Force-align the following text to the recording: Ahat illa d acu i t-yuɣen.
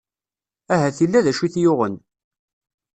Ahat 0.73 0.97
illa 1.05 1.25
d 1.25 1.27
acu 1.31 1.43
i 1.45 1.49
t-yuɣen. 1.53 1.95